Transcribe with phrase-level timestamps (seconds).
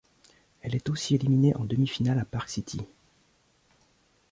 [0.63, 2.81] Elle est aussi éliminée en demi-finale à Park City.